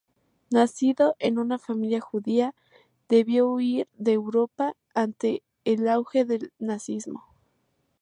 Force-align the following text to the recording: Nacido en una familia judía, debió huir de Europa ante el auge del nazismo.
Nacido 0.49 1.15
en 1.19 1.37
una 1.37 1.59
familia 1.59 2.01
judía, 2.01 2.55
debió 3.07 3.47
huir 3.51 3.87
de 3.93 4.13
Europa 4.13 4.75
ante 4.95 5.43
el 5.63 5.87
auge 5.87 6.25
del 6.25 6.51
nazismo. 6.57 7.27